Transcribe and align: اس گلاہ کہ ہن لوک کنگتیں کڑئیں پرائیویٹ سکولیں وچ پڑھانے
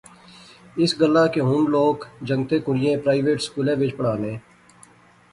اس 0.81 0.91
گلاہ 1.01 1.27
کہ 1.33 1.41
ہن 1.49 1.61
لوک 1.75 1.97
کنگتیں 2.27 2.59
کڑئیں 2.65 3.01
پرائیویٹ 3.03 3.39
سکولیں 3.47 3.75
وچ 3.79 3.91
پڑھانے 3.97 4.33